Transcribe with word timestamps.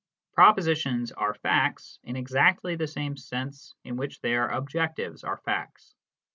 Proposi 0.35 0.75
tions 0.77 1.11
are 1.11 1.35
facts 1.35 1.99
in 2.01 2.15
exactly 2.15 2.75
the 2.75 2.87
same 2.87 3.15
sense 3.15 3.75
in 3.83 3.97
which 3.97 4.19
their 4.21 4.47
objectives 4.47 5.23
are 5.23 5.37
facts. 5.37 5.93